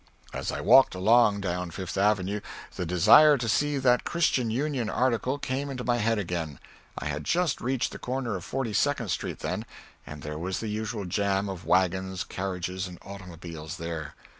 [0.33, 2.39] As I walked along down Fifth Avenue
[2.75, 6.57] the desire to see that "Christian Union" article came into my head again.
[6.97, 9.63] I had just reached the corner of 42nd Street then,
[10.07, 14.15] and there was the usual jam of wagons, carriages, and automobiles there.